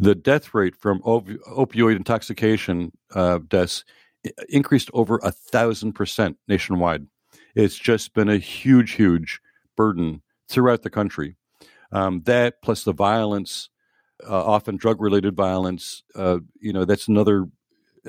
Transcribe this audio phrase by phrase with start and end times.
[0.00, 3.84] the death rate from op- opioid intoxication uh, deaths
[4.48, 7.06] increased over a thousand percent nationwide.
[7.54, 9.40] It's just been a huge, huge
[9.76, 11.36] burden throughout the country.
[11.92, 13.68] Um, that plus the violence,
[14.26, 17.46] uh, often drug related violence, uh, you know, that's another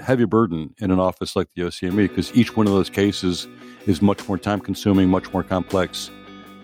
[0.01, 3.47] heavy burden in an office like the OCME because each one of those cases
[3.85, 6.09] is much more time consuming, much more complex,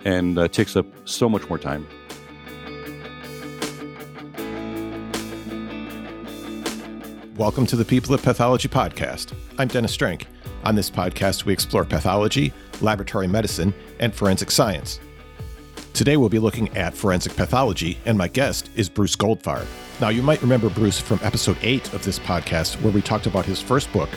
[0.06, 1.86] and uh, takes up so much more time.
[7.38, 9.32] Welcome to the People of Pathology podcast.
[9.60, 10.26] I'm Dennis Strange.
[10.64, 12.52] On this podcast, we explore pathology,
[12.82, 15.00] laboratory medicine, and forensic science.
[15.94, 19.68] Today, we'll be looking at forensic pathology, and my guest is Bruce Goldfarb.
[20.02, 23.46] Now, you might remember Bruce from episode 8 of this podcast, where we talked about
[23.46, 24.10] his first book,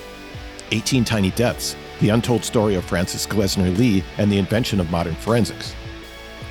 [0.71, 5.15] 18 Tiny Deaths The Untold Story of Frances Glessner Lee and the Invention of Modern
[5.15, 5.75] Forensics.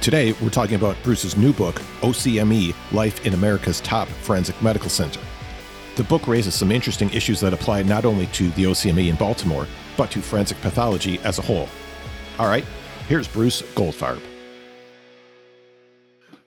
[0.02, 5.20] Today, we're talking about Bruce's new book, OCME Life in America's Top Forensic Medical Center.
[6.00, 9.68] The book raises some interesting issues that apply not only to the OCME in Baltimore,
[9.98, 11.68] but to forensic pathology as a whole.
[12.40, 12.64] All right,
[13.10, 14.22] here's Bruce Goldfarb.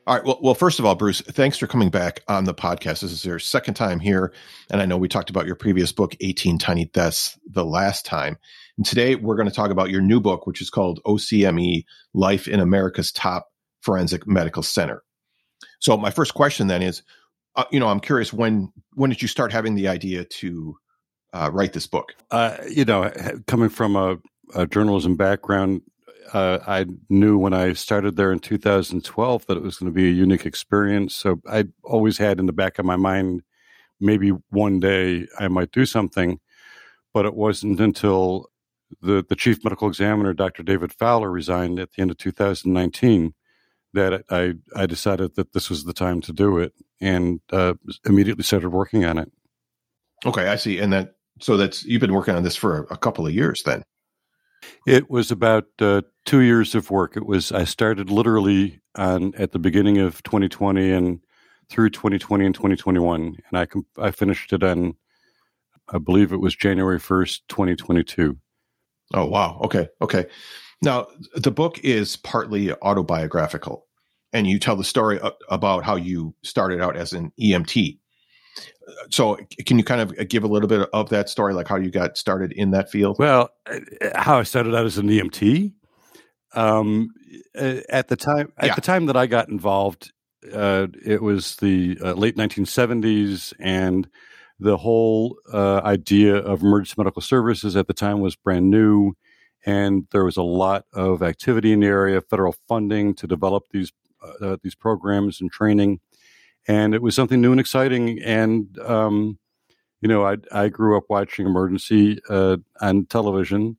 [0.06, 0.25] All right.
[0.25, 3.03] Well, well, first of all, Bruce, thanks for coming back on the podcast.
[3.03, 4.33] This is your second time here.
[4.70, 8.39] And I know we talked about your previous book, 18 Tiny Deaths, the last time.
[8.78, 12.48] And today we're going to talk about your new book, which is called OCME Life
[12.48, 13.48] in America's Top
[13.83, 15.03] Forensic Medical Center.
[15.78, 17.03] So, my first question then is
[17.55, 20.77] uh, you know, I'm curious when when did you start having the idea to
[21.33, 22.14] uh, write this book?
[22.31, 23.11] Uh, you know,
[23.47, 24.19] coming from a,
[24.55, 25.83] a journalism background,
[26.33, 30.09] uh, I knew when I started there in 2012 that it was going to be
[30.09, 31.14] a unique experience.
[31.14, 33.42] So I always had in the back of my mind,
[34.00, 36.41] maybe one day I might do something.
[37.14, 38.50] But it wasn't until
[39.03, 40.62] the, the chief medical examiner, Dr.
[40.62, 43.34] David Fowler, resigned at the end of 2019
[43.95, 47.75] that I, I decided that this was the time to do it and uh,
[48.07, 49.31] immediately started working on it.
[50.25, 50.79] Okay, I see.
[50.79, 53.83] And that so that's you've been working on this for a, couple of years then.
[54.87, 57.16] It was about uh, two years of work.
[57.16, 61.21] It was I started literally on at the beginning of 2020 and
[61.69, 63.66] through 2020 and 2021, and I
[64.00, 64.95] I finished it on
[65.93, 68.39] I believe it was January 1st, 2022.
[69.15, 69.61] Oh wow!
[69.65, 70.27] Okay, okay.
[70.81, 71.06] Now,
[71.37, 73.87] the book is partly autobiographical,
[74.32, 77.98] and you tell the story about how you started out as an EMT.
[79.10, 81.91] So, can you kind of give a little bit of that story, like how you
[81.91, 83.16] got started in that field?
[83.19, 83.78] Well, uh,
[84.15, 85.72] how I started out as an EMT.
[86.54, 87.10] Um,
[87.59, 88.75] uh, at the time, at yeah.
[88.75, 90.12] the time that I got involved,
[90.53, 94.09] uh, it was the uh, late 1970s, and
[94.59, 99.15] the whole uh, idea of emergency medical services at the time was brand new
[99.65, 103.92] and there was a lot of activity in the area, federal funding to develop these
[104.22, 106.00] uh, uh, these programs and training,
[106.69, 108.21] and it was something new and exciting.
[108.22, 109.38] And um,
[110.00, 113.78] you know, I I grew up watching emergency uh, on television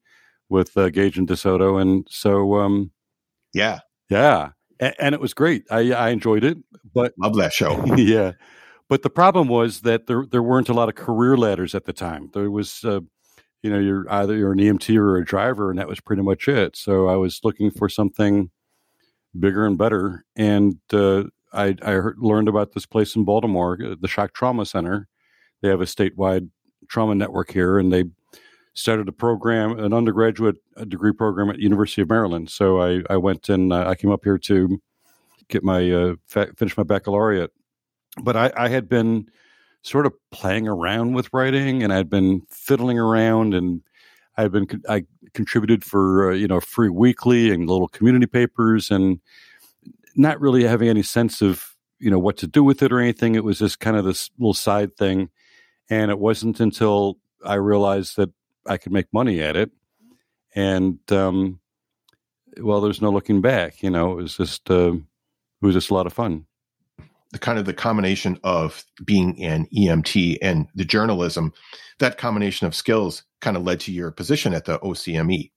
[0.49, 2.91] with uh, Gage and DeSoto, and so um,
[3.53, 4.49] yeah, yeah,
[4.79, 5.63] and, and, it was great.
[5.69, 6.57] I I enjoyed it,
[6.93, 7.83] but love that show.
[7.95, 8.33] yeah.
[8.89, 11.93] But the problem was that there there weren't a lot of career ladders at the
[11.93, 12.29] time.
[12.33, 12.99] There was uh,
[13.61, 16.47] you know you're either you're an EMT or a driver, and that was pretty much
[16.47, 16.75] it.
[16.75, 18.51] So I was looking for something
[19.37, 21.23] bigger and better, and uh,
[21.53, 25.07] I, I heard, learned about this place in Baltimore, uh, the Shock Trauma Center.
[25.61, 26.49] They have a statewide
[26.87, 28.05] trauma network here, and they
[28.73, 30.57] started a program, an undergraduate
[30.87, 32.49] degree program at University of Maryland.
[32.49, 34.81] So I, I went and uh, I came up here to
[35.47, 37.51] get my uh, fa- finish my baccalaureate.
[38.21, 39.27] But I, I had been
[39.83, 43.81] sort of playing around with writing, and I'd been fiddling around, and
[44.37, 49.19] I'd been I contributed for uh, you know Free Weekly and little community papers, and
[50.15, 53.35] not really having any sense of you know what to do with it or anything.
[53.35, 55.29] It was just kind of this little side thing,
[55.89, 58.31] and it wasn't until I realized that
[58.67, 59.71] I could make money at it,
[60.55, 61.59] and um,
[62.59, 63.83] well, there's no looking back.
[63.83, 66.45] You know, it was just uh, it was just a lot of fun
[67.33, 71.51] the kind of the combination of being an EMT and the journalism,
[71.99, 75.51] that combination of skills kind of led to your position at the OCME.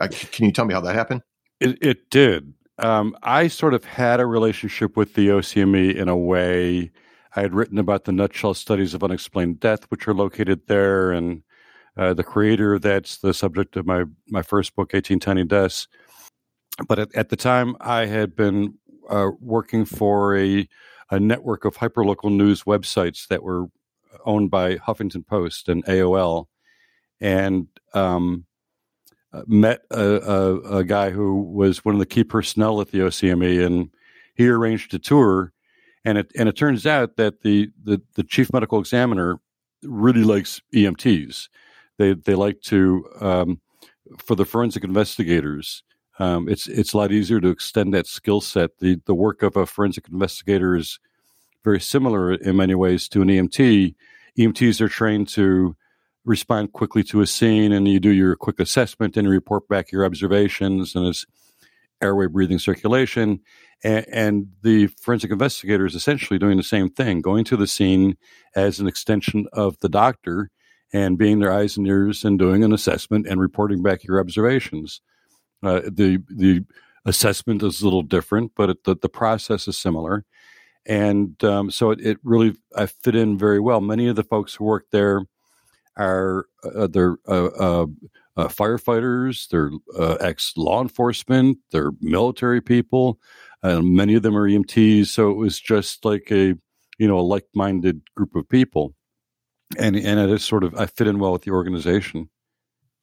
[0.00, 1.22] Uh, can you tell me how that happened?
[1.60, 2.54] It, it did.
[2.78, 6.90] Um, I sort of had a relationship with the OCME in a way.
[7.36, 11.42] I had written about the nutshell studies of unexplained death, which are located there, and
[11.98, 15.86] uh, the creator that's the subject of my my first book, 18 Tiny Deaths.
[16.88, 18.78] But at, at the time, I had been
[19.10, 20.66] uh, working for a
[21.10, 23.66] a network of hyperlocal news websites that were
[24.24, 26.46] owned by Huffington Post and AOL,
[27.20, 28.44] and um,
[29.32, 32.98] uh, met a, a, a, guy who was one of the key personnel at the
[32.98, 33.90] OCME, and
[34.34, 35.52] he arranged a tour.
[36.04, 39.38] and it and it turns out that the the, the chief medical examiner
[39.82, 41.48] really likes EMTs.
[41.98, 43.60] They they like to um,
[44.18, 45.82] for the forensic investigators.
[46.20, 48.78] Um, it's it's a lot easier to extend that skill set.
[48.78, 51.00] The the work of a forensic investigator is
[51.64, 53.94] very similar in many ways to an EMT.
[54.38, 55.76] EMTs are trained to
[56.24, 60.04] respond quickly to a scene, and you do your quick assessment and report back your
[60.04, 61.26] observations and it's
[62.02, 63.40] airway, breathing, circulation.
[63.82, 68.16] And, and the forensic investigator is essentially doing the same thing, going to the scene
[68.54, 70.50] as an extension of the doctor
[70.92, 75.00] and being their eyes and ears and doing an assessment and reporting back your observations.
[75.62, 76.64] Uh, the the
[77.04, 80.24] assessment is a little different, but it, the, the process is similar.
[80.86, 83.80] And um, so it, it really I fit in very well.
[83.80, 85.22] Many of the folks who work there
[85.96, 87.86] are uh, they're uh, uh,
[88.36, 93.18] uh firefighters, they're uh, ex law enforcement, they're military people.
[93.62, 95.08] And many of them are EMTs.
[95.08, 96.54] So it was just like a
[96.98, 98.94] you know a like minded group of people,
[99.78, 102.30] and and it is sort of I fit in well with the organization.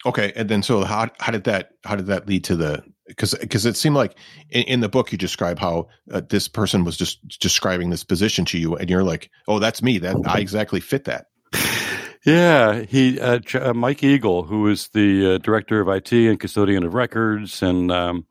[0.05, 3.33] Okay, and then so how how did that how did that lead to the because
[3.33, 4.15] because it seemed like
[4.49, 8.45] in, in, the book you describe how uh, this person was just describing this position
[8.45, 11.27] to you and you're like oh that's me that I exactly fit that.
[12.27, 16.83] Yeah, he uh, uh, Mike Eagle, who is the uh, director of IT and custodian
[16.83, 18.25] of records, and um,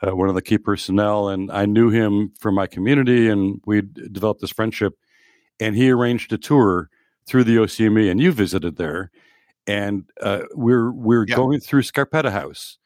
[0.00, 1.28] uh, one of the key personnel.
[1.28, 4.94] And I knew him from my community, and we developed this friendship.
[5.58, 6.90] And he arranged a tour
[7.26, 9.10] through the OCME, and you visited there.
[9.66, 11.36] And uh, we're we're yeah.
[11.36, 12.78] going through Scarpetta House,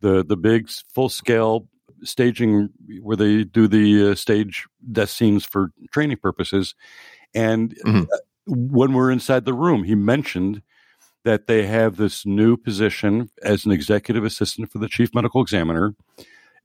[0.00, 1.68] the the big full scale
[2.02, 2.70] staging
[3.02, 6.74] where they do the uh, stage death scenes for training purposes.
[7.34, 8.04] And mm-hmm
[8.50, 10.62] when we're inside the room, he mentioned
[11.24, 15.94] that they have this new position as an executive assistant for the chief medical examiner,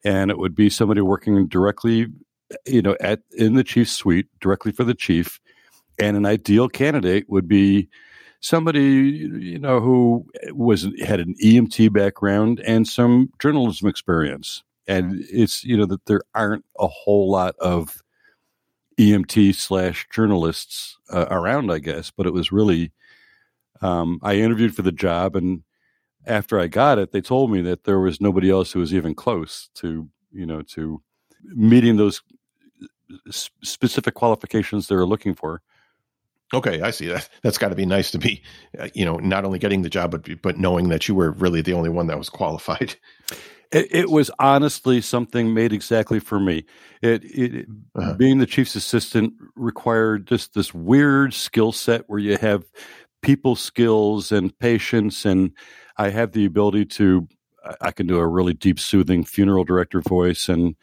[0.03, 2.07] and it would be somebody working directly,
[2.65, 5.39] you know, at in the chief's suite directly for the chief.
[5.99, 7.87] And an ideal candidate would be
[8.45, 14.63] somebody you know who was had an EMT background and some journalism experience.
[14.87, 18.01] And it's you know that there aren't a whole lot of
[18.99, 22.11] EMT slash journalists uh, around, I guess.
[22.11, 22.91] But it was really,
[23.81, 25.63] um, I interviewed for the job, and
[26.27, 29.15] after I got it, they told me that there was nobody else who was even
[29.15, 31.01] close to, you know, to
[31.43, 32.21] meeting those
[33.29, 35.61] specific qualifications they were looking for.
[36.55, 37.29] Okay, I see that.
[37.43, 38.41] That's got to be nice to be,
[38.79, 41.61] uh, you know, not only getting the job, but but knowing that you were really
[41.61, 42.95] the only one that was qualified.
[43.71, 46.65] It, it, was honestly something made exactly for me.
[47.01, 47.65] It, it
[47.95, 48.13] uh-huh.
[48.13, 52.63] being the chief's assistant required just this weird skill set where you have
[53.23, 55.51] people skills and patience, and
[55.97, 57.27] I have the ability to.
[57.81, 60.75] I can do a really deep, soothing funeral director voice, and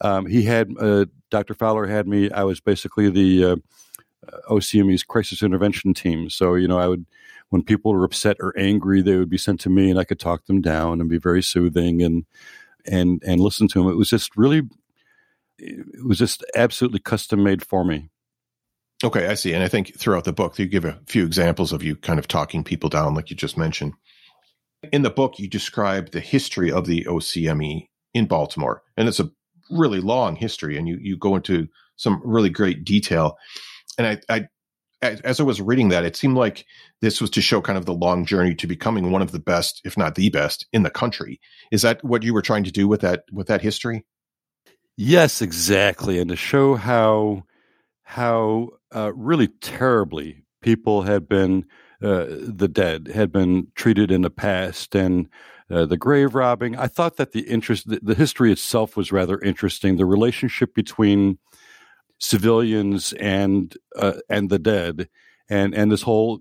[0.00, 1.54] um, he had uh, Dr.
[1.54, 2.30] Fowler had me.
[2.30, 3.56] I was basically the uh,
[4.26, 6.28] Uh, OCME's crisis intervention team.
[6.28, 7.06] So you know, I would
[7.50, 10.20] when people were upset or angry, they would be sent to me, and I could
[10.20, 12.24] talk them down and be very soothing and
[12.86, 13.90] and and listen to them.
[13.90, 14.62] It was just really,
[15.58, 18.08] it was just absolutely custom made for me.
[19.02, 19.52] Okay, I see.
[19.52, 22.28] And I think throughout the book, you give a few examples of you kind of
[22.28, 23.94] talking people down, like you just mentioned.
[24.92, 29.30] In the book, you describe the history of the OCME in Baltimore, and it's a
[29.70, 33.36] really long history, and you you go into some really great detail.
[33.98, 34.48] And I, I
[35.02, 36.66] as I was reading that, it seemed like
[37.00, 39.80] this was to show kind of the long journey to becoming one of the best,
[39.84, 41.40] if not the best, in the country.
[41.70, 44.04] Is that what you were trying to do with that with that history?
[44.96, 47.44] Yes, exactly, and to show how
[48.02, 51.64] how uh, really terribly people had been
[52.02, 55.28] uh, the dead had been treated in the past, and
[55.70, 56.76] uh, the grave robbing.
[56.76, 59.96] I thought that the interest, the, the history itself, was rather interesting.
[59.96, 61.38] The relationship between
[62.20, 65.08] civilians and uh, and the dead,
[65.48, 66.40] and and this whole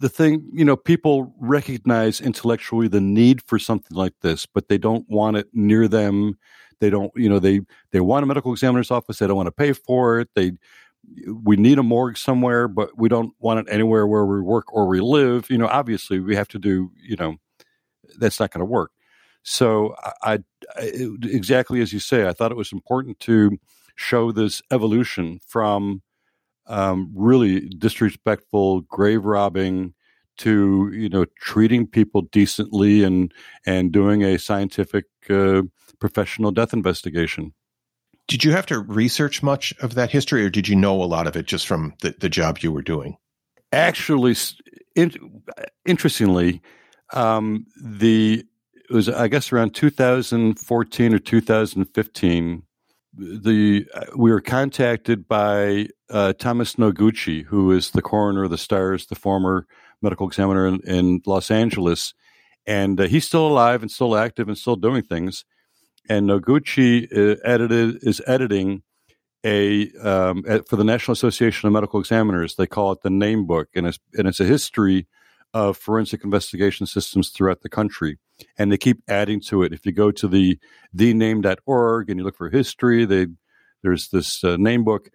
[0.00, 4.78] the thing you know people recognize intellectually the need for something like this, but they
[4.78, 6.38] don't want it near them.
[6.80, 9.18] They don't you know they they want a medical examiner's office.
[9.18, 10.28] They don't want to pay for it.
[10.34, 10.52] They
[11.42, 14.86] we need a morgue somewhere, but we don't want it anywhere where we work or
[14.86, 15.48] we live.
[15.50, 17.36] You know, obviously we have to do, you know,
[18.18, 18.90] that's not going to work.
[19.42, 20.40] So I,
[20.76, 20.88] I,
[21.22, 23.56] exactly as you say, I thought it was important to
[23.96, 26.02] show this evolution from
[26.66, 29.94] um, really disrespectful grave robbing
[30.38, 33.32] to you know treating people decently and
[33.64, 35.62] and doing a scientific uh,
[35.98, 37.52] professional death investigation.
[38.28, 41.26] Did you have to research much of that history, or did you know a lot
[41.26, 43.16] of it just from the, the job you were doing?
[43.72, 44.34] Actually,
[44.96, 45.42] in,
[45.84, 46.60] interestingly,
[47.12, 48.44] um, the
[48.88, 52.62] it was I guess around 2014 or 2015
[53.16, 58.58] the uh, we were contacted by uh, Thomas Noguchi, who is the coroner of the
[58.58, 59.66] Stars, the former
[60.02, 62.14] medical examiner in, in Los Angeles,
[62.66, 65.44] and uh, he's still alive and still active and still doing things.
[66.08, 68.82] And Noguchi uh, edited is editing
[69.44, 72.56] a um, for the National Association of Medical Examiners.
[72.56, 75.06] They call it the Name Book, and it's and it's a history
[75.54, 78.18] of forensic investigation systems throughout the country.
[78.58, 79.72] And they keep adding to it.
[79.72, 80.58] If you go to the
[80.94, 83.28] thename.org and you look for history, they
[83.82, 85.10] there's this uh, name book.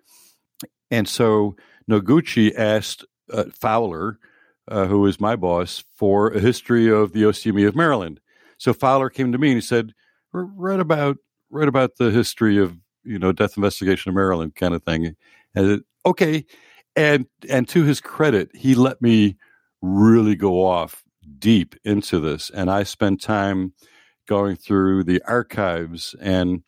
[0.89, 1.55] And so
[1.89, 4.17] Noguchi asked uh, Fowler,
[4.67, 8.19] uh, who was my boss, for a history of the OCME of Maryland.
[8.57, 9.93] So Fowler came to me and he said,
[10.31, 11.17] "Read about
[11.49, 15.15] read about the history of you know death investigation of Maryland kind of thing."
[15.55, 16.45] And it, okay,
[16.95, 19.37] and and to his credit, he let me
[19.81, 21.03] really go off
[21.39, 22.49] deep into this.
[22.49, 23.73] And I spent time
[24.27, 26.63] going through the archives and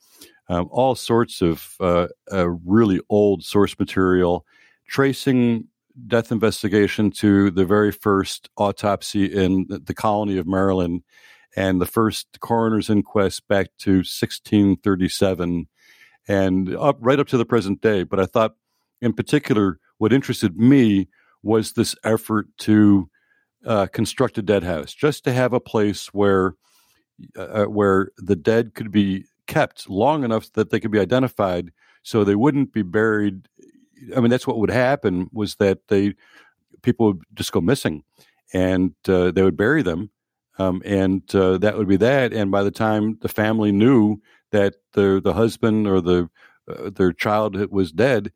[0.50, 4.46] um, all sorts of uh, uh, really old source material,
[4.88, 5.68] tracing
[6.08, 11.04] death investigation to the very first autopsy in the colony of Maryland
[11.56, 15.68] and the first coroner's inquest back to 1637
[16.28, 18.04] and up right up to the present day.
[18.04, 18.56] But I thought,
[19.02, 21.10] in particular, what interested me
[21.44, 23.10] was this effort to
[23.66, 26.56] uh, construct a dead house, just to have a place where
[27.38, 31.72] uh, uh, where the dead could be kept long enough that they could be identified,
[32.02, 33.48] so they wouldn't be buried.
[34.16, 36.16] I mean, that's what would happen was that they
[36.82, 38.04] people would just go missing,
[38.54, 40.10] and uh, they would bury them,
[40.58, 42.34] um, and uh, that would be that.
[42.34, 44.18] And by the time the family knew
[44.52, 46.30] that the the husband or the
[46.68, 48.32] uh, their child was dead,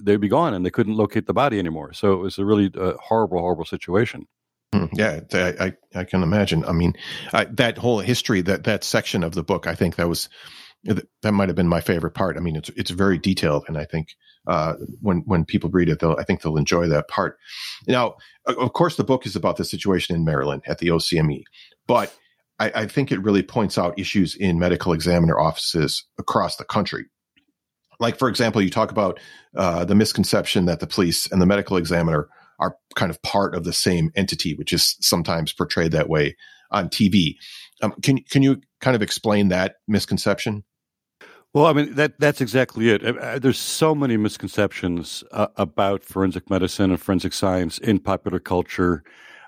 [0.00, 1.92] they'd be gone and they couldn't locate the body anymore.
[1.92, 4.26] So it was a really uh, horrible, horrible situation.
[4.72, 6.64] Hmm, yeah, I, I, can imagine.
[6.64, 6.94] I mean,
[7.32, 10.28] I, that whole history, that that section of the book, I think that was
[10.84, 12.36] that might have been my favorite part.
[12.36, 14.14] I mean, it's it's very detailed, and I think
[14.46, 17.36] uh, when when people read it, they'll I think they'll enjoy that part.
[17.88, 18.14] Now,
[18.46, 21.42] of course, the book is about the situation in Maryland at the OCME,
[21.88, 22.16] but
[22.60, 27.06] I, I think it really points out issues in medical examiner offices across the country
[28.00, 29.20] like for example you talk about
[29.54, 32.28] uh, the misconception that the police and the medical examiner
[32.60, 36.36] are kind of part of the same entity, which is sometimes portrayed that way
[36.70, 37.36] on TV.
[37.82, 40.64] Um, can can you kind of explain that misconception?
[41.52, 43.42] Well, I mean that that's exactly it.
[43.42, 49.02] There's so many misconceptions uh, about forensic medicine and forensic science in popular culture.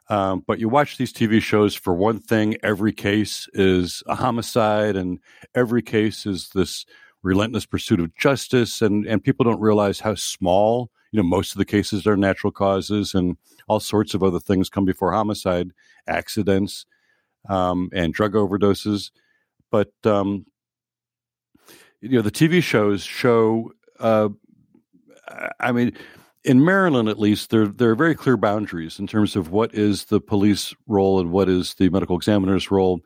[0.08, 4.96] Um, but you watch these TV shows for one thing, every case is a homicide,
[4.96, 5.20] and
[5.54, 6.84] every case is this
[7.22, 11.58] relentless pursuit of justice, and and people don't realize how small you know, most of
[11.58, 13.36] the cases are natural causes and
[13.68, 15.70] all sorts of other things come before homicide,
[16.08, 16.86] accidents,
[17.48, 19.10] um, and drug overdoses.
[19.70, 20.46] But, um,
[22.00, 24.30] you know, the TV shows show, uh,
[25.60, 25.92] I mean,
[26.44, 30.06] in Maryland, at least, there there are very clear boundaries in terms of what is
[30.06, 33.00] the police role and what is the medical examiner's role.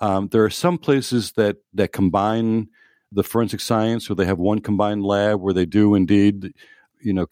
[0.00, 2.68] Um, there are some places that that combine
[3.10, 6.52] the forensic science, or they have one combined lab where they do indeed
[7.04, 7.26] you know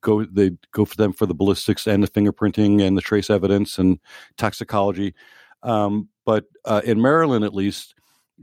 [0.00, 3.78] go they go for them for the ballistics and the fingerprinting and the trace evidence
[3.78, 3.98] and
[4.36, 5.14] toxicology.
[5.62, 7.94] Um, but uh, in Maryland, at least,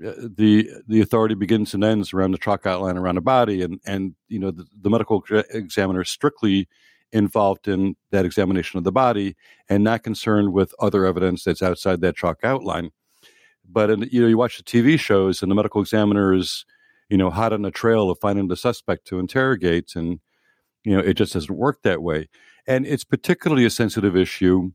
[0.05, 3.79] uh, the the authority begins and ends around the chalk outline around the body, and
[3.86, 6.67] and you know the, the medical examiner is strictly
[7.12, 9.36] involved in that examination of the body
[9.69, 12.91] and not concerned with other evidence that's outside that chalk outline.
[13.69, 16.65] But in, you know, you watch the TV shows, and the medical examiner is,
[17.10, 20.19] you know, hot on the trail of finding the suspect to interrogate, and
[20.84, 22.29] you know, it just doesn't work that way.
[22.67, 24.72] And it's particularly a sensitive issue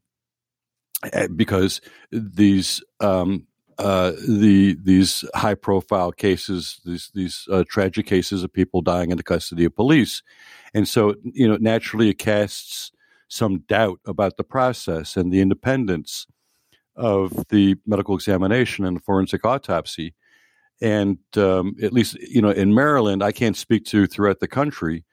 [1.13, 1.81] eh, because
[2.11, 3.47] these um,
[3.79, 9.17] uh, the these high profile cases, these these uh, tragic cases of people dying in
[9.17, 10.23] the custody of police,
[10.75, 12.93] and so you know naturally it casts
[13.29, 16.27] some doubt about the process and the independence
[16.97, 20.15] of the medical examination and the forensic autopsy.
[20.83, 25.05] And um, at least you know in Maryland, I can't speak to throughout the country,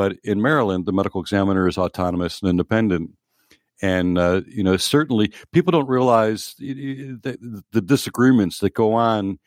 [0.00, 3.10] but in Maryland, the medical examiner is autonomous and independent.
[3.82, 7.18] And, uh, you know, certainly people don't realize the,
[7.70, 9.38] the disagreements that go on.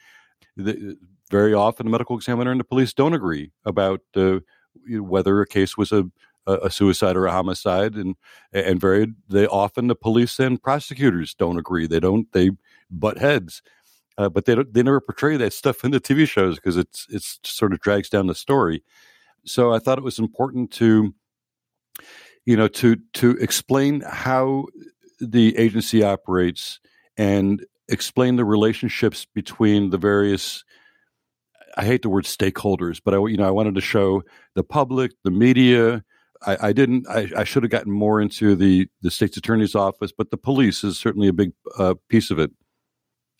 [0.55, 0.95] The,
[1.31, 4.41] very often, the medical examiner and the police don't agree about uh,
[4.87, 6.03] whether a case was a,
[6.45, 8.15] a suicide or a homicide, and
[8.51, 11.87] and very they often the police and prosecutors don't agree.
[11.87, 12.51] They don't they
[12.91, 13.63] butt heads,
[14.19, 17.39] uh, but they they never portray that stuff in the TV shows because it's it's
[17.43, 18.83] sort of drags down the story.
[19.45, 21.13] So I thought it was important to,
[22.45, 24.65] you know, to to explain how
[25.19, 26.79] the agency operates
[27.17, 30.63] and explain the relationships between the various
[31.75, 34.23] I hate the word stakeholders, but I you know I wanted to show
[34.55, 36.03] the public, the media.
[36.45, 37.07] I, I didn't.
[37.09, 40.83] I, I, should have gotten more into the the state's attorney's office, but the police
[40.83, 42.51] is certainly a big uh, piece of it.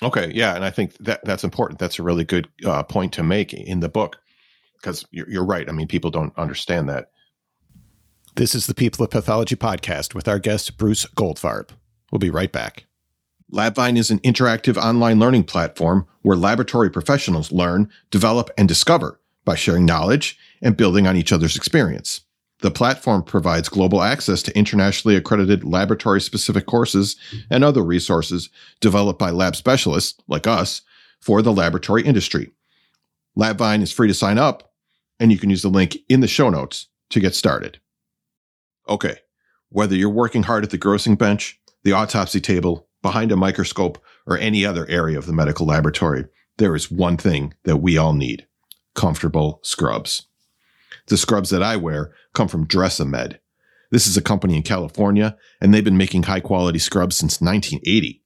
[0.01, 1.79] Okay, yeah, and I think that that's important.
[1.79, 4.17] That's a really good uh, point to make in the book
[4.83, 5.69] because you're, you're right.
[5.69, 7.09] I mean, people don't understand that.
[8.35, 11.69] This is the People of Pathology podcast with our guest Bruce Goldfarb.
[12.11, 12.85] We'll be right back.
[13.51, 19.55] LabVine is an interactive online learning platform where laboratory professionals learn, develop, and discover by
[19.55, 22.21] sharing knowledge and building on each other's experience.
[22.61, 27.15] The platform provides global access to internationally accredited laboratory specific courses
[27.49, 28.49] and other resources
[28.79, 30.81] developed by lab specialists like us
[31.19, 32.51] for the laboratory industry.
[33.37, 34.72] LabVine is free to sign up,
[35.19, 37.79] and you can use the link in the show notes to get started.
[38.87, 39.17] Okay,
[39.69, 44.37] whether you're working hard at the grossing bench, the autopsy table, behind a microscope, or
[44.37, 46.25] any other area of the medical laboratory,
[46.57, 48.47] there is one thing that we all need
[48.95, 50.27] comfortable scrubs.
[51.07, 53.39] The scrubs that I wear come from Dressamed.
[53.91, 58.23] This is a company in California, and they've been making high quality scrubs since 1980.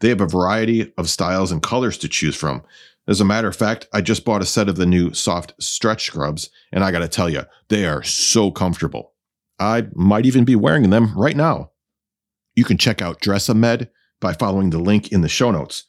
[0.00, 2.62] They have a variety of styles and colors to choose from.
[3.06, 6.06] As a matter of fact, I just bought a set of the new soft stretch
[6.06, 9.12] scrubs, and I gotta tell you, they are so comfortable.
[9.58, 11.72] I might even be wearing them right now.
[12.54, 13.88] You can check out Dressamed
[14.20, 15.84] by following the link in the show notes.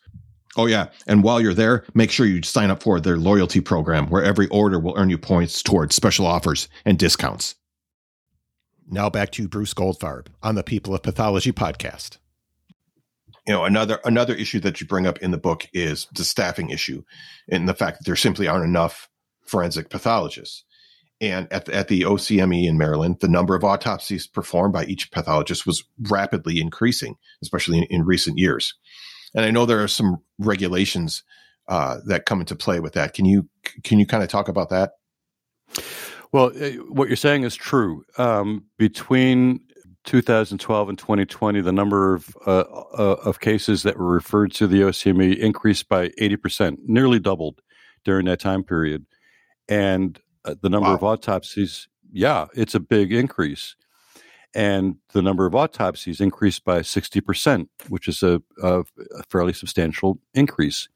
[0.58, 0.88] Oh, yeah.
[1.06, 4.48] And while you're there, make sure you sign up for their loyalty program where every
[4.48, 7.56] order will earn you points towards special offers and discounts.
[8.88, 12.18] Now back to Bruce Goldfarb on the People of Pathology podcast.
[13.48, 16.70] You know, another another issue that you bring up in the book is the staffing
[16.70, 17.04] issue
[17.50, 19.10] and the fact that there simply aren't enough
[19.46, 20.64] forensic pathologists.
[21.22, 25.12] And at the, at the OCME in Maryland, the number of autopsies performed by each
[25.12, 28.74] pathologist was rapidly increasing, especially in, in recent years.
[29.34, 31.24] And I know there are some regulations
[31.68, 33.14] uh, that come into play with that.
[33.14, 33.48] Can you
[33.84, 34.92] can you kind of talk about that?
[36.32, 38.04] Well, eh, what you're saying is true.
[38.18, 39.62] Um, between
[40.06, 44.82] 2012 and 2020, the number of uh, uh, of cases that were referred to the
[44.82, 47.62] OCME increased by 80 percent, nearly doubled
[48.04, 49.06] during that time period,
[49.68, 50.96] and uh, the number wow.
[50.96, 51.88] of autopsies.
[52.12, 53.76] Yeah, it's a big increase
[54.56, 58.84] and the number of autopsies increased by 60%, which is a, a,
[59.28, 60.88] fairly substantial increase.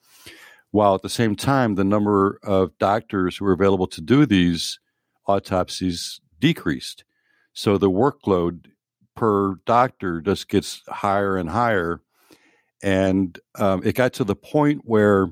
[0.71, 4.79] While at the same time, the number of doctors who were available to do these
[5.27, 7.03] autopsies decreased.
[7.51, 8.67] So the workload
[9.19, 11.99] per doctor just gets higher and higher.
[12.82, 15.27] And um, it got to the point where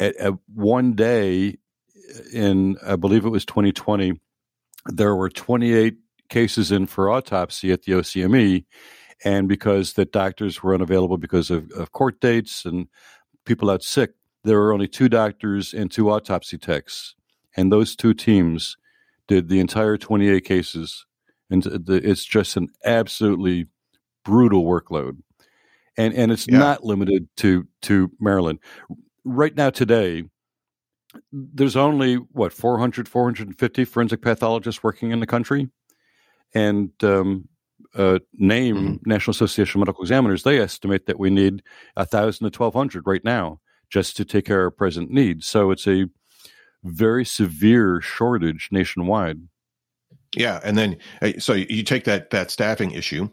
[0.00, 1.58] at, at one day
[2.32, 4.20] in, I believe it was 2020,
[4.86, 5.94] there were 28
[6.28, 8.64] cases in for autopsy at the OCME,
[9.24, 12.88] and because the doctors were unavailable because of, of court dates and
[13.44, 14.10] people out sick,
[14.42, 17.14] there were only two doctors and two autopsy techs,
[17.56, 18.76] and those two teams
[19.28, 21.06] did the entire 28 cases,
[21.50, 23.66] and it's just an absolutely
[24.24, 25.18] brutal workload,
[25.96, 26.58] and and it's yeah.
[26.58, 28.58] not limited to to Maryland.
[29.24, 30.24] Right now, today,
[31.32, 35.68] there's only what 400 450 forensic pathologists working in the country
[36.54, 37.48] and um,
[37.94, 39.10] uh, name mm-hmm.
[39.10, 41.62] National Association of Medical Examiners, they estimate that we need
[41.96, 45.46] a thousand to twelve hundred right now just to take care of present needs.
[45.46, 46.06] So it's a
[46.84, 49.40] very severe shortage nationwide.
[50.36, 53.28] Yeah, and then uh, so you take that that staffing issue,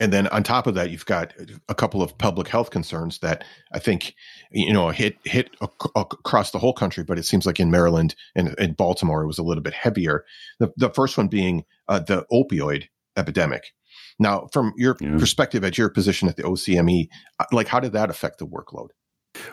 [0.00, 1.32] and then on top of that, you've got
[1.68, 4.14] a couple of public health concerns that I think
[4.50, 8.14] you know hit hit ac- across the whole country, but it seems like in Maryland
[8.34, 10.24] and in Baltimore it was a little bit heavier.
[10.58, 13.72] The the first one being uh, the opioid epidemic.
[14.18, 15.16] Now, from your yeah.
[15.18, 17.08] perspective, at your position at the OCME,
[17.40, 18.88] uh, like how did that affect the workload?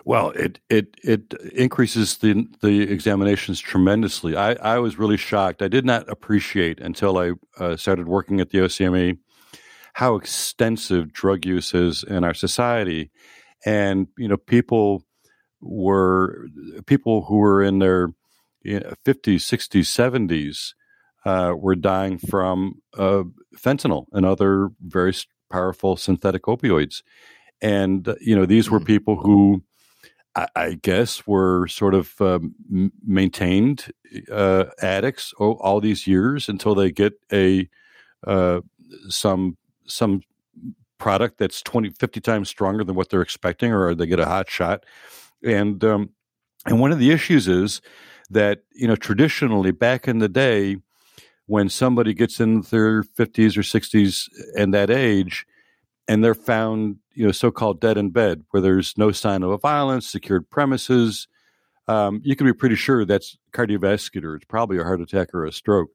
[0.06, 4.36] Well, it it it increases the the examinations tremendously.
[4.36, 5.62] I, I was really shocked.
[5.62, 9.18] I did not appreciate until I uh, started working at the OCME
[9.94, 13.12] how extensive drug use is in our society,
[13.66, 15.04] and you know people
[15.62, 16.48] were
[16.86, 18.10] people who were in their
[18.64, 20.74] you know, 50s, 60s, 70s
[21.26, 23.24] uh, were dying from uh,
[23.58, 25.14] fentanyl and other very
[25.50, 27.02] powerful synthetic opioids.
[27.62, 28.86] And, uh, you know, these were mm.
[28.86, 29.64] people who
[30.36, 32.56] I, guess were sort of um,
[33.06, 33.92] maintained
[34.32, 37.68] uh, addicts all, all, these years until they get a
[38.26, 38.62] uh,
[39.10, 40.22] some some
[40.98, 44.50] product that's 20 50 times stronger than what they're expecting or they get a hot
[44.50, 44.86] shot.
[45.44, 46.12] And um,
[46.66, 47.82] and one of the issues is
[48.30, 50.78] that you know traditionally back in the day
[51.48, 55.46] when somebody gets in their 50s or 60s and that age
[56.08, 59.58] and they're found you know so-called dead in bed where there's no sign of a
[59.58, 61.28] violence secured premises
[61.88, 64.36] um, you can be pretty sure that's cardiovascular.
[64.36, 65.90] It's probably a heart attack or a stroke.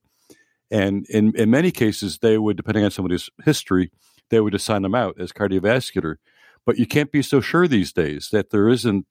[0.71, 3.91] And in, in many cases, they would, depending on somebody's history,
[4.29, 6.17] they would assign them out as cardiovascular.
[6.65, 9.07] But you can't be so sure these days that there isn't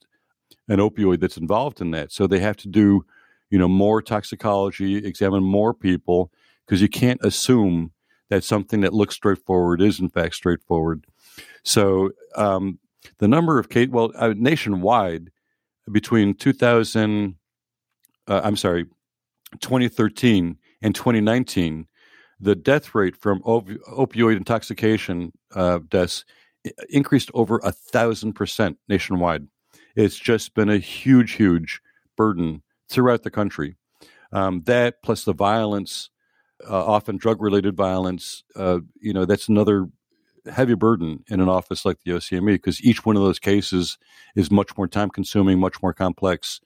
[0.67, 2.11] an opioid that's involved in that.
[2.11, 3.05] So they have to do,
[3.49, 6.31] you know, more toxicology, examine more people,
[6.65, 7.93] because you can't assume
[8.29, 11.05] that something that looks straightforward is in fact straightforward.
[11.63, 12.79] So um,
[13.19, 15.29] the number of case, well, uh, nationwide,
[15.91, 17.35] between 2000,
[18.27, 18.85] uh, I'm sorry,
[19.61, 21.87] 2013 and 2019,
[22.39, 26.25] the death rate from op- opioid intoxication uh, deaths
[26.89, 29.47] increased over a thousand percent nationwide.
[29.95, 31.81] It's just been a huge, huge
[32.17, 33.75] burden throughout the country.
[34.31, 36.09] Um, that plus the violence,
[36.69, 39.87] uh, often drug related violence, uh, you know, that's another
[40.51, 43.97] heavy burden in an office like the OCME because each one of those cases
[44.35, 46.59] is much more time consuming, much more complex,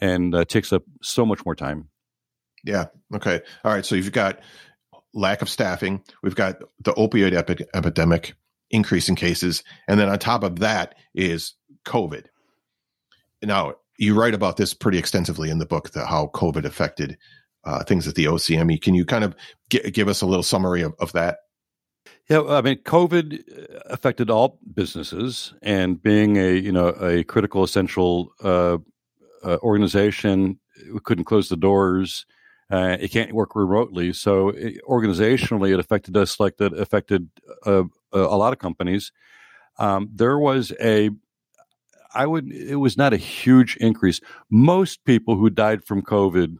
[0.00, 1.88] and uh, takes up so much more time.
[2.64, 2.86] Yeah.
[3.14, 3.40] Okay.
[3.64, 3.84] All right.
[3.84, 4.40] So you've got
[5.14, 6.02] lack of staffing.
[6.22, 8.34] We've got the opioid epi- epidemic,
[8.70, 11.54] increase in cases, and then on top of that is
[11.86, 12.26] COVID.
[13.42, 17.18] Now you write about this pretty extensively in the book, how COVID affected
[17.64, 18.80] uh, things at the OCME.
[18.80, 19.34] Can you kind of
[19.70, 21.38] g- give us a little summary of, of that?
[22.28, 23.42] Yeah, I mean, COVID
[23.86, 28.78] affected all businesses, and being a you know a critical essential uh,
[29.42, 30.58] uh, organization,
[30.92, 32.26] we couldn't close the doors.
[32.70, 37.30] Uh, it can't work remotely, so it, organizationally, it affected us like that affected
[37.64, 39.10] uh, a lot of companies.
[39.78, 41.08] Um, there was a,
[42.14, 44.20] I would, it was not a huge increase.
[44.50, 46.58] Most people who died from COVID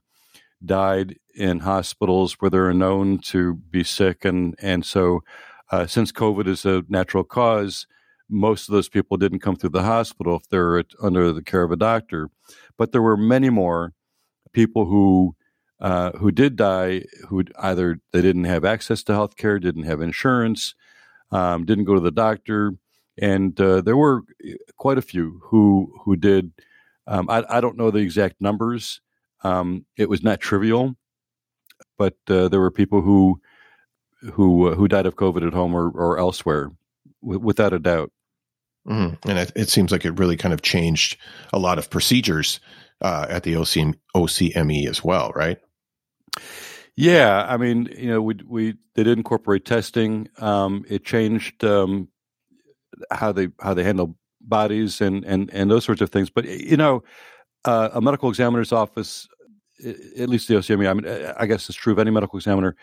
[0.65, 5.23] died in hospitals where they're known to be sick, and and so
[5.71, 7.87] uh, since COVID is a natural cause,
[8.29, 11.73] most of those people didn't come through the hospital if they're under the care of
[11.73, 12.31] a doctor.
[12.77, 13.93] But there were many more
[14.53, 15.35] people who
[15.81, 20.01] uh, who did die who either they didn't have access to health care, didn't have
[20.01, 20.75] insurance,
[21.31, 22.73] um, didn't go to the doctor,
[23.21, 24.23] and uh, there were
[24.77, 26.53] quite a few who who did.
[27.07, 29.01] Um, I, I, don't know the exact numbers.
[29.43, 30.97] Um, it was not trivial,
[31.97, 33.41] but uh, there were people who
[34.33, 36.71] who uh, who died of COVID at home or, or elsewhere,
[37.23, 38.11] w- without a doubt.
[38.87, 39.19] Mm.
[39.27, 41.19] And it, it, seems like it really kind of changed
[41.53, 42.59] a lot of procedures
[43.03, 45.59] uh, at the OCM, OCME as well, right?
[46.97, 50.29] Yeah, I mean, you know, we we they did incorporate testing.
[50.39, 52.09] Um, it changed um,
[53.11, 56.31] how they how they handle bodies and and and those sorts of things.
[56.31, 57.05] But you know,
[57.65, 59.29] uh, a medical examiner's office,
[59.85, 62.77] at least the OCME, I mean, I guess it's true of any medical examiner,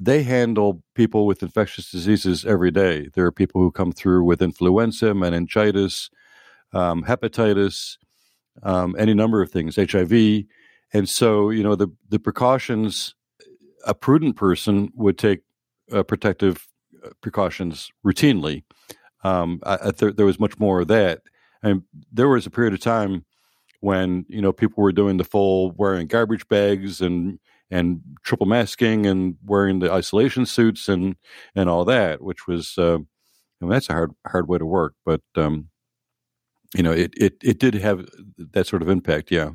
[0.00, 3.08] they handle people with infectious diseases every day.
[3.14, 6.10] There are people who come through with influenza, meningitis,
[6.72, 7.96] um, hepatitis,
[8.62, 10.44] um, any number of things, HIV.
[10.92, 13.14] And so, you know, the, the precautions,
[13.86, 15.40] a prudent person would take
[15.92, 16.66] uh, protective
[17.04, 18.62] uh, precautions routinely.
[19.24, 21.22] Um, I, I th- there was much more of that.
[21.62, 23.24] And there was a period of time
[23.80, 27.38] when, you know, people were doing the full wearing garbage bags and
[27.70, 31.16] and triple masking and wearing the isolation suits and
[31.54, 32.98] and all that, which was uh,
[33.60, 35.68] I mean, that's a hard hard way to work, but um,
[36.74, 38.06] you know it, it it did have
[38.52, 39.50] that sort of impact, yeah.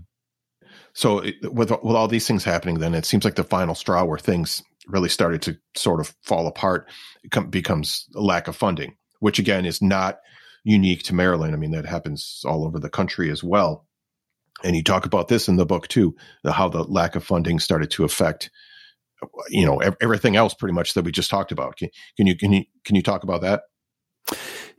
[0.93, 4.19] So with with all these things happening, then it seems like the final straw where
[4.19, 6.89] things really started to sort of fall apart
[7.49, 10.19] becomes a lack of funding, which again is not
[10.63, 11.53] unique to Maryland.
[11.53, 13.87] I mean that happens all over the country as well
[14.63, 17.59] and you talk about this in the book too, the, how the lack of funding
[17.59, 18.49] started to affect,
[19.49, 21.77] you know, everything else pretty much that we just talked about.
[21.77, 23.63] Can, can you can you can you talk about that?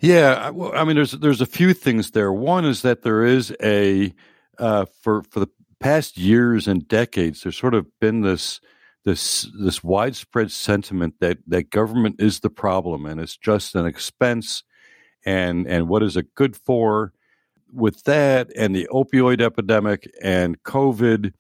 [0.00, 2.32] Yeah, well, I mean, there's there's a few things there.
[2.32, 4.12] One is that there is a
[4.58, 5.48] uh, for for the
[5.80, 8.60] past years and decades, there's sort of been this
[9.04, 14.62] this this widespread sentiment that that government is the problem and it's just an expense,
[15.24, 17.12] and and what is it good for?
[17.74, 21.32] With that and the opioid epidemic and COVID,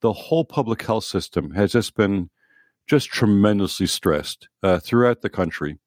[0.00, 2.28] the whole public health system has just been
[2.86, 5.78] just tremendously stressed uh, throughout the country.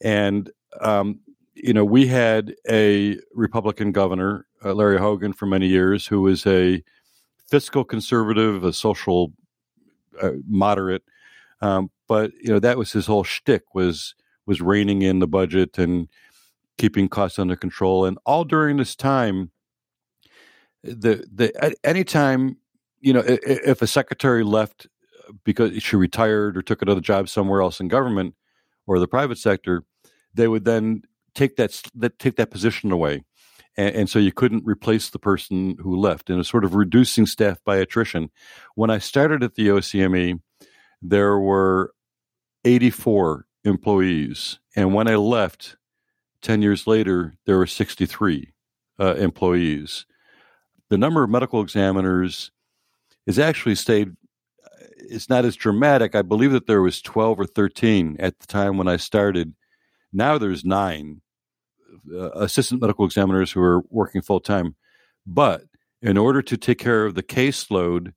[0.00, 1.20] And, um,
[1.54, 6.46] you know, we had a Republican governor, uh, Larry Hogan, for many years, who was
[6.46, 6.82] a
[7.48, 9.32] fiscal conservative, a social
[10.20, 11.02] uh, moderate.
[11.60, 14.14] Um, but you know, that was his whole shtick was
[14.46, 16.08] was reining in the budget and
[16.78, 18.04] keeping costs under control.
[18.04, 19.50] And all during this time,
[20.82, 22.56] the the anytime
[23.00, 24.86] you know if a secretary left
[25.28, 28.34] uh, because she retired or took another job somewhere else in government
[28.86, 29.84] or the private sector,
[30.34, 31.02] they would then
[31.34, 33.22] take that, that take that position away,
[33.76, 36.74] and, and, so you couldn't replace the person who left, and it was sort of
[36.74, 38.30] reducing staff by attrition.
[38.74, 40.40] When I started at the OCME,
[41.02, 41.92] there were
[42.64, 45.76] 84 employees, and when I left,
[46.42, 48.52] 10 years later, there were 63
[49.00, 50.06] uh, employees.
[50.88, 52.50] The number of medical examiners
[53.26, 54.16] has actually stayed
[54.98, 56.14] it's not as dramatic.
[56.14, 59.54] I believe that there was 12 or 13 at the time when I started.
[60.12, 61.22] Now there's nine
[62.12, 64.76] uh, assistant medical examiners who are working full time.
[65.26, 65.64] But
[66.02, 68.12] in order to take care of the caseload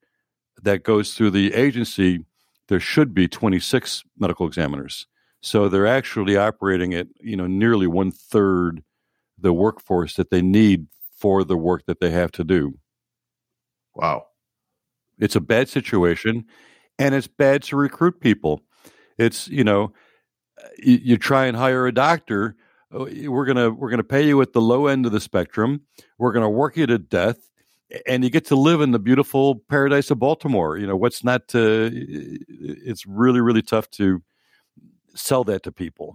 [0.61, 2.25] that goes through the agency,
[2.67, 5.07] there should be 26 medical examiners.
[5.41, 8.83] So they're actually operating at you know nearly one third
[9.41, 10.87] the workforce that they need
[11.21, 12.77] for the work that they have to do.
[13.95, 14.25] Wow.
[15.19, 16.45] It's a bad situation
[16.97, 18.61] and it's bad to recruit people.
[19.17, 19.93] It's, you know,
[20.77, 22.55] you, you try and hire a doctor,
[22.91, 25.81] oh, we're going to we're to pay you at the low end of the spectrum.
[26.17, 27.49] We're going to work you to death
[28.07, 30.77] and you get to live in the beautiful paradise of Baltimore.
[30.77, 34.23] You know, what's not to, it's really really tough to
[35.15, 36.13] sell that to people.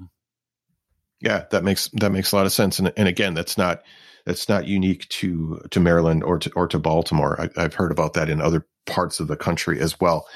[1.21, 2.79] Yeah, that makes that makes a lot of sense.
[2.79, 3.83] And and again, that's not
[4.27, 7.41] that's not unique to to Maryland or to or to Baltimore.
[7.57, 10.27] I, have heard about that in other parts of the country as well.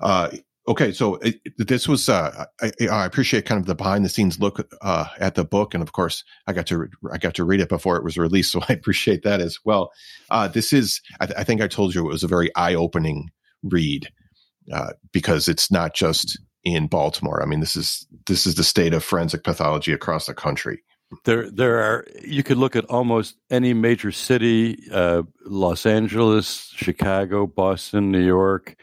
[0.00, 0.30] Uh,
[0.66, 4.40] okay, so it, this was uh, I, I, appreciate kind of the behind the scenes
[4.40, 7.60] look uh, at the book, and of course, I got to I got to read
[7.60, 9.92] it before it was released, so I appreciate that as well.
[10.30, 12.74] Uh, this is I, th- I, think I told you it was a very eye
[12.74, 13.30] opening
[13.62, 14.08] read
[14.72, 17.42] uh, because it's not just in Baltimore.
[17.42, 20.82] I mean, this is this is the state of forensic pathology across the country.
[21.24, 22.06] There, there are.
[22.22, 28.76] You could look at almost any major city: uh, Los Angeles, Chicago, Boston, New York,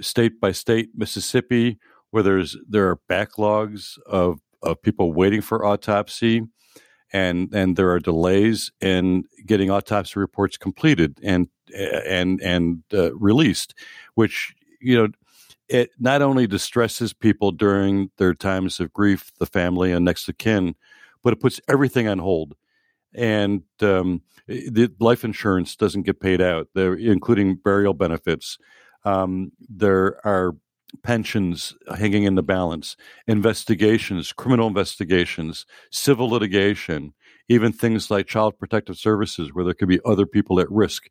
[0.00, 0.90] state by state.
[0.94, 1.78] Mississippi,
[2.10, 6.42] where there's there are backlogs of of people waiting for autopsy,
[7.12, 13.74] and and there are delays in getting autopsy reports completed and and and uh, released,
[14.14, 15.08] which you know
[15.68, 20.38] it not only distresses people during their times of grief, the family and next of
[20.38, 20.74] kin,
[21.22, 22.54] but it puts everything on hold.
[23.14, 28.58] And um, the life insurance doesn't get paid out, including burial benefits.
[29.04, 30.54] Um, there are
[31.02, 37.12] pensions hanging in the balance, investigations, criminal investigations, civil litigation,
[37.48, 41.04] even things like child protective services, where there could be other people at risk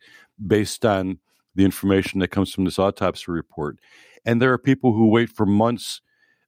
[0.46, 1.20] based on
[1.56, 3.80] the information that comes from this autopsy report
[4.26, 6.02] and there are people who wait for months,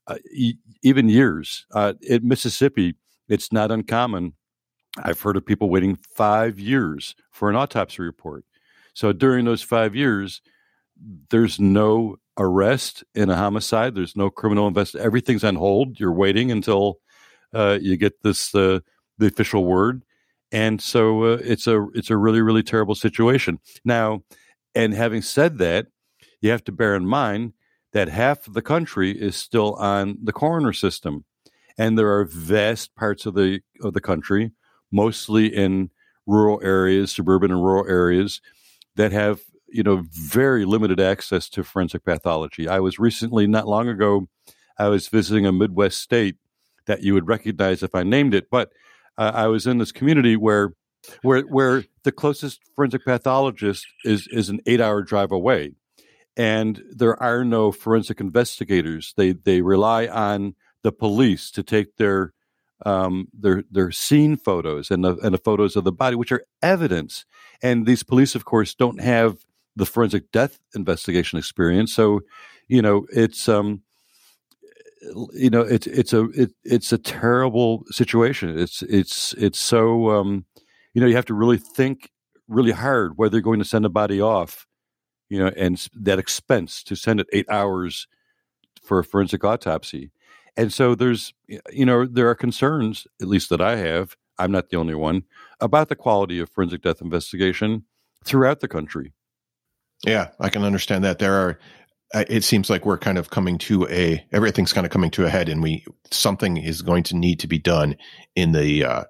[0.08, 1.66] uh, e- even years.
[1.74, 2.96] Uh, in Mississippi,
[3.30, 4.34] it's not uncommon.
[4.98, 8.46] I've heard of people waiting five years for an autopsy report.
[8.94, 10.42] So during those five years,
[11.30, 13.94] there's no arrest in a homicide.
[13.94, 15.06] There's no criminal investigation.
[15.06, 16.00] Everything's on hold.
[16.00, 16.98] You're waiting until
[17.54, 18.80] uh, you get this uh,
[19.20, 20.04] the official word,
[20.52, 23.60] and so uh, it's a it's a really really terrible situation.
[23.86, 24.24] Now,
[24.78, 25.88] and having said that,
[26.40, 27.54] you have to bear in mind
[27.94, 31.26] that half of the country is still on the coroner system,
[31.80, 34.52] and there are vast parts of the of the country,
[34.92, 35.90] mostly in
[36.28, 38.40] rural areas, suburban and rural areas,
[38.96, 42.68] that have you know very limited access to forensic pathology.
[42.68, 44.28] I was recently, not long ago,
[44.78, 46.36] I was visiting a Midwest state
[46.86, 48.72] that you would recognize if I named it, but
[49.18, 50.74] uh, I was in this community where
[51.22, 55.74] where where the closest forensic pathologist is is an eight hour drive away
[56.38, 59.14] and there are no forensic investigators.
[59.18, 62.34] They they rely on the police to take their
[62.86, 66.46] um, their their scene photos and the and the photos of the body, which are
[66.62, 67.26] evidence.
[67.64, 69.38] And these police, of course, don't have
[69.76, 71.92] the forensic death investigation experience.
[71.94, 72.22] So,
[72.68, 73.82] you know, it's um,
[75.34, 78.60] you know, it's it's a it, it's a terrible situation.
[78.60, 80.46] It's it's it's so um,
[80.98, 82.10] you know, you have to really think
[82.48, 84.66] really hard whether you're going to send a body off
[85.30, 88.08] you know, and that expense to send it eight hours
[88.84, 90.12] for a forensic autopsy.
[90.56, 94.16] And so there's, you know, there are concerns, at least that I have.
[94.40, 95.24] I'm not the only one
[95.60, 97.84] about the quality of forensic death investigation
[98.24, 99.14] throughout the country.
[100.06, 101.20] Yeah, I can understand that.
[101.20, 101.60] There are,
[102.14, 105.26] uh, it seems like we're kind of coming to a, everything's kind of coming to
[105.26, 107.98] a head and we, something is going to need to be done
[108.36, 109.04] in the, uh,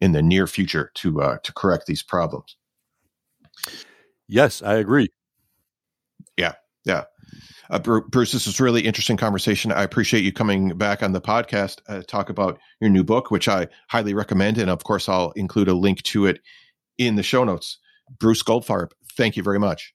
[0.00, 2.56] in the near future to, uh, to correct these problems.
[4.28, 5.08] Yes, I agree.
[6.36, 7.04] Yeah, yeah.
[7.70, 9.72] Uh, Bruce, this was really interesting conversation.
[9.72, 13.48] I appreciate you coming back on the podcast uh, talk about your new book, which
[13.48, 16.40] I highly recommend, and of course, I'll include a link to it
[16.98, 17.78] in the show notes.
[18.18, 19.94] Bruce Goldfarb, thank you very much.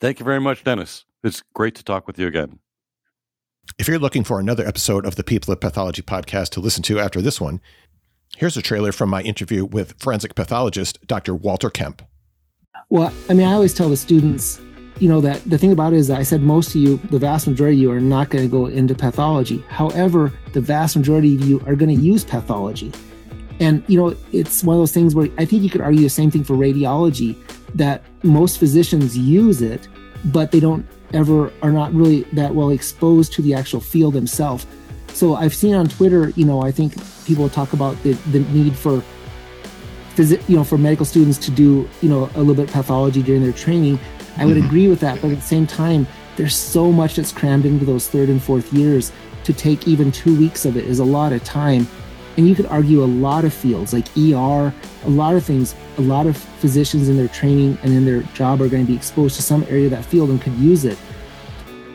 [0.00, 1.04] Thank you very much, Dennis.
[1.22, 2.58] It's great to talk with you again.
[3.78, 6.98] If you're looking for another episode of the People of Pathology podcast to listen to
[6.98, 7.60] after this one,
[8.36, 11.34] Here's a trailer from my interview with forensic pathologist Dr.
[11.34, 12.02] Walter Kemp.
[12.90, 14.60] Well, I mean, I always tell the students,
[15.00, 17.46] you know, that the thing about it is I said most of you, the vast
[17.46, 19.64] majority of you, are not going to go into pathology.
[19.68, 22.92] However, the vast majority of you are going to use pathology.
[23.60, 26.08] And, you know, it's one of those things where I think you could argue the
[26.08, 27.36] same thing for radiology
[27.74, 29.88] that most physicians use it,
[30.26, 34.66] but they don't ever are not really that well exposed to the actual field themselves.
[35.18, 38.76] So I've seen on Twitter, you know, I think people talk about the, the need
[38.76, 39.02] for
[40.14, 43.20] phys- you know, for medical students to do, you know, a little bit of pathology
[43.20, 43.98] during their training.
[44.36, 44.66] I would mm-hmm.
[44.66, 48.06] agree with that, but at the same time, there's so much that's crammed into those
[48.06, 49.10] third and fourth years.
[49.42, 51.88] To take even two weeks of it is a lot of time.
[52.36, 54.72] And you could argue a lot of fields like ER,
[55.04, 58.62] a lot of things, a lot of physicians in their training and in their job
[58.62, 60.96] are going to be exposed to some area of that field and could use it.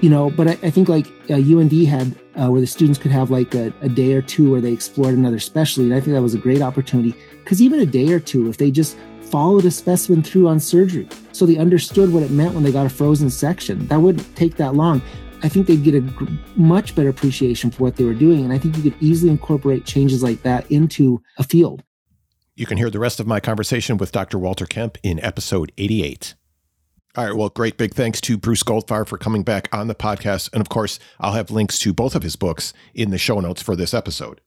[0.03, 3.11] You know, but I, I think like uh, UND had uh, where the students could
[3.11, 5.89] have like a, a, day or two where they explored another specialty.
[5.89, 8.57] And I think that was a great opportunity because even a day or two, if
[8.57, 12.63] they just followed a specimen through on surgery, so they understood what it meant when
[12.63, 15.01] they got a frozen section, that wouldn't take that long.
[15.41, 18.43] I think they'd get a g- much better appreciation for what they were doing.
[18.43, 21.81] And I think you could easily incorporate changes like that into a field.
[22.57, 24.37] You can hear the rest of my conversation with Dr.
[24.37, 26.35] Walter Kemp in episode 88.
[27.15, 27.35] All right.
[27.35, 30.49] Well, great big thanks to Bruce Goldfarb for coming back on the podcast.
[30.51, 33.61] And of course, I'll have links to both of his books in the show notes
[33.61, 34.41] for this episode.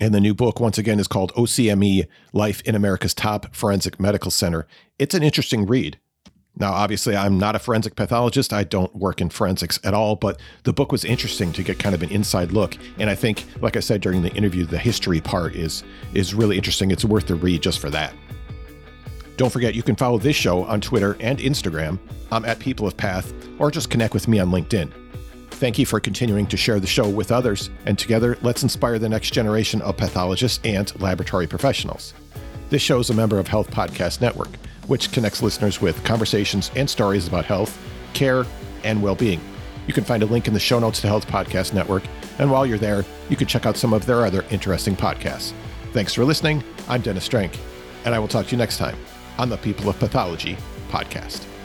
[0.00, 4.30] And the new book, once again, is called OCME Life in America's Top Forensic Medical
[4.30, 4.66] Center.
[4.98, 5.98] It's an interesting read.
[6.58, 8.50] Now, obviously, I'm not a forensic pathologist.
[8.50, 11.94] I don't work in forensics at all, but the book was interesting to get kind
[11.94, 12.78] of an inside look.
[12.98, 16.56] And I think, like I said during the interview, the history part is is really
[16.56, 16.90] interesting.
[16.90, 18.14] It's worth the read just for that.
[19.36, 21.98] Don't forget, you can follow this show on Twitter and Instagram.
[22.32, 24.90] I'm at People of Path, or just connect with me on LinkedIn.
[25.50, 29.08] Thank you for continuing to share the show with others, and together, let's inspire the
[29.08, 32.14] next generation of pathologists and laboratory professionals.
[32.70, 36.88] This show is a member of Health Podcast Network, which connects listeners with conversations and
[36.88, 37.78] stories about health,
[38.14, 38.46] care,
[38.84, 39.40] and well being.
[39.86, 42.04] You can find a link in the show notes to Health Podcast Network,
[42.38, 45.52] and while you're there, you can check out some of their other interesting podcasts.
[45.92, 46.64] Thanks for listening.
[46.88, 47.58] I'm Dennis Strange,
[48.06, 48.96] and I will talk to you next time
[49.38, 50.56] on the People of Pathology
[50.90, 51.55] podcast.